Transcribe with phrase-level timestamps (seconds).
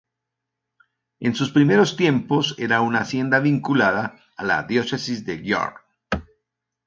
[1.19, 5.73] En sus primeros tiempos era una hacienda vinculada a la diócesis de Győr.